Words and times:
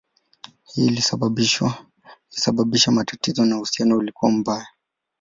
Hii 0.63 0.87
ilisababisha 0.87 2.91
matatizo 2.91 3.45
na 3.45 3.55
uhusiano 3.57 3.97
ulikuwa 3.97 4.31
mbaya. 4.31 4.67